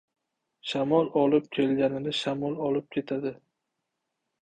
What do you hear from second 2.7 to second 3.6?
olib ketadi.